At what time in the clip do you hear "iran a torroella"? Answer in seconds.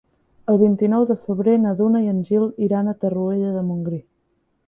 2.69-3.55